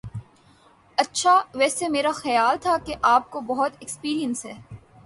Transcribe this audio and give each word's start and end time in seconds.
اچھا 0.97 1.33
ویسے 1.53 1.87
میرا 1.87 2.11
خیال 2.15 2.57
تھا 2.61 2.77
کہ 2.85 2.95
آپ 3.01 3.29
کو 3.31 3.41
بہت 3.41 3.71
ایکسپیرینس 3.79 4.45
ہے 4.45 4.53